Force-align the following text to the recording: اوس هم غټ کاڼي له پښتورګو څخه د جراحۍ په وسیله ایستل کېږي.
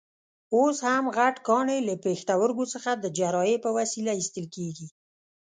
اوس 0.55 0.77
هم 0.87 1.03
غټ 1.17 1.35
کاڼي 1.47 1.79
له 1.89 1.93
پښتورګو 2.05 2.65
څخه 2.73 2.91
د 2.95 3.05
جراحۍ 3.17 3.55
په 3.63 3.69
وسیله 3.77 4.11
ایستل 4.15 4.45
کېږي. 4.55 4.87